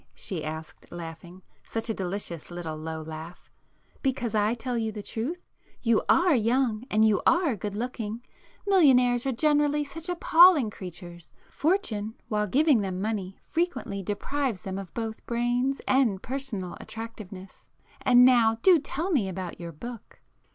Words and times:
she 0.15 0.43
asked 0.43 0.91
laughing,—such 0.91 1.87
a 1.87 1.93
delicious 1.93 2.49
little 2.49 2.75
low 2.75 3.03
laugh—"Because 3.03 4.33
I 4.33 4.55
tell 4.55 4.75
you 4.75 4.91
the 4.91 5.03
truth? 5.03 5.45
You 5.83 6.01
are 6.09 6.33
young 6.33 6.85
and 6.89 7.05
you 7.05 7.21
are 7.27 7.55
good 7.55 7.75
looking! 7.75 8.23
Millionaires 8.65 9.27
are 9.27 9.31
generally 9.31 9.83
such 9.83 10.09
appalling 10.09 10.71
creatures. 10.71 11.31
Fortune, 11.51 12.15
while 12.29 12.47
giving 12.47 12.81
them 12.81 12.99
money, 12.99 13.37
frequently 13.43 14.01
deprives 14.01 14.63
them 14.63 14.79
of 14.79 14.91
both 14.95 15.23
brains 15.27 15.81
and 15.87 16.23
personal 16.23 16.75
attractiveness. 16.81 17.69
And 18.01 18.25
now 18.25 18.55
do 18.63 18.79
tell 18.79 19.11
me 19.11 19.29
about 19.29 19.59
your 19.59 19.71
book!" 19.71 20.19